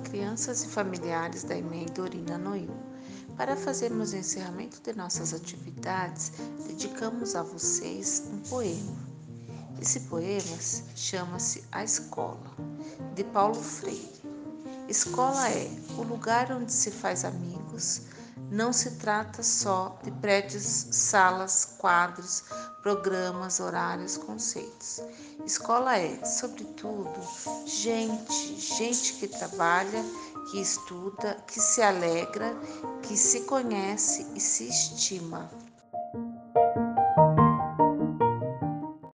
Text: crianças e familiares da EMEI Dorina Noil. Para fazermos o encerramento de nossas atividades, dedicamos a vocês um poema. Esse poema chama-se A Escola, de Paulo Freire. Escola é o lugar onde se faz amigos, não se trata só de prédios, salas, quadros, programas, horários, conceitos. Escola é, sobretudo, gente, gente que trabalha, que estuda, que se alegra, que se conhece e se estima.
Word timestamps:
crianças 0.00 0.64
e 0.64 0.68
familiares 0.68 1.44
da 1.44 1.56
EMEI 1.56 1.86
Dorina 1.86 2.36
Noil. 2.36 2.70
Para 3.36 3.56
fazermos 3.56 4.12
o 4.12 4.16
encerramento 4.16 4.80
de 4.82 4.92
nossas 4.96 5.32
atividades, 5.32 6.32
dedicamos 6.66 7.34
a 7.34 7.42
vocês 7.42 8.24
um 8.32 8.38
poema. 8.40 8.96
Esse 9.80 10.00
poema 10.00 10.58
chama-se 10.94 11.64
A 11.72 11.82
Escola, 11.82 12.50
de 13.14 13.24
Paulo 13.24 13.54
Freire. 13.54 14.20
Escola 14.88 15.48
é 15.48 15.70
o 15.96 16.02
lugar 16.02 16.50
onde 16.52 16.72
se 16.72 16.90
faz 16.90 17.24
amigos, 17.24 18.02
não 18.50 18.72
se 18.72 18.92
trata 18.96 19.42
só 19.42 19.98
de 20.02 20.10
prédios, 20.10 20.64
salas, 20.90 21.76
quadros, 21.78 22.44
programas, 22.82 23.60
horários, 23.60 24.16
conceitos. 24.16 25.00
Escola 25.44 25.98
é, 25.98 26.24
sobretudo, 26.24 27.12
gente, 27.66 28.58
gente 28.58 29.14
que 29.14 29.28
trabalha, 29.28 30.04
que 30.50 30.60
estuda, 30.60 31.36
que 31.46 31.60
se 31.60 31.82
alegra, 31.82 32.54
que 33.02 33.16
se 33.16 33.42
conhece 33.42 34.26
e 34.34 34.40
se 34.40 34.68
estima. 34.68 35.50